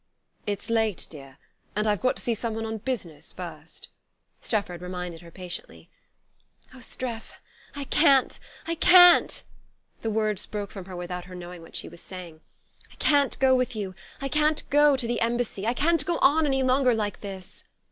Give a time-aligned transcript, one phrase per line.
[0.47, 1.37] "It's late, dear;
[1.75, 3.87] and I've got to see someone on business first,"
[4.41, 5.91] Strefford reminded her patiently.
[6.73, 7.33] "Oh, Streff
[7.75, 9.43] I can't, I can't!"
[10.01, 12.41] The words broke from her without her knowing what she was saying.
[12.91, 15.67] "I can't go with you I can't go to the Embassy.
[15.67, 17.63] I can't go on any longer like this...."